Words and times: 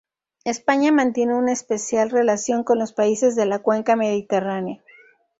España 0.45 0.91
mantiene 0.91 1.35
una 1.35 1.51
especial 1.51 2.09
relación 2.09 2.63
con 2.63 2.79
los 2.79 2.91
países 2.91 3.35
de 3.35 3.45
la 3.45 3.59
cuenca 3.59 3.95
mediterránea. 3.95 4.83